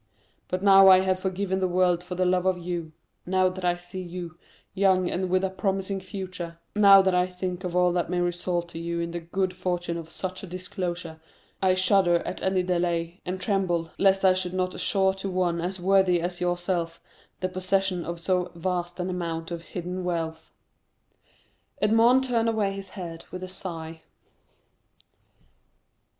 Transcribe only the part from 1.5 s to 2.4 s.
the world for the